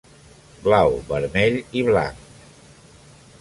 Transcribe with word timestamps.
Blau, 0.67 0.95
vermell 1.11 1.59
i 1.83 1.85
blanc. 1.91 2.25